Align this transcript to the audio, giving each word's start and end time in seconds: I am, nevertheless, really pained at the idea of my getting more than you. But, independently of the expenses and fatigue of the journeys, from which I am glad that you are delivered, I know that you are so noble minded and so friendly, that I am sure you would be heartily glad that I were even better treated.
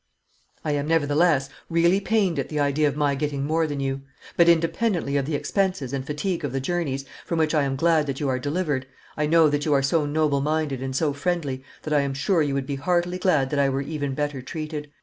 I 0.65 0.71
am, 0.71 0.87
nevertheless, 0.87 1.47
really 1.69 1.99
pained 2.01 2.39
at 2.39 2.49
the 2.49 2.59
idea 2.59 2.87
of 2.87 2.97
my 2.97 3.13
getting 3.13 3.45
more 3.45 3.67
than 3.67 3.79
you. 3.79 4.01
But, 4.35 4.49
independently 4.49 5.15
of 5.15 5.27
the 5.27 5.35
expenses 5.35 5.93
and 5.93 6.03
fatigue 6.03 6.43
of 6.43 6.51
the 6.51 6.59
journeys, 6.59 7.05
from 7.23 7.37
which 7.37 7.53
I 7.53 7.61
am 7.65 7.75
glad 7.75 8.07
that 8.07 8.19
you 8.19 8.27
are 8.27 8.39
delivered, 8.39 8.87
I 9.15 9.27
know 9.27 9.47
that 9.49 9.63
you 9.63 9.73
are 9.75 9.83
so 9.83 10.07
noble 10.07 10.41
minded 10.41 10.81
and 10.81 10.95
so 10.95 11.13
friendly, 11.13 11.63
that 11.83 11.93
I 11.93 12.01
am 12.01 12.15
sure 12.15 12.41
you 12.41 12.55
would 12.55 12.65
be 12.65 12.77
heartily 12.77 13.19
glad 13.19 13.51
that 13.51 13.59
I 13.59 13.69
were 13.69 13.81
even 13.83 14.15
better 14.15 14.41
treated. 14.41 14.89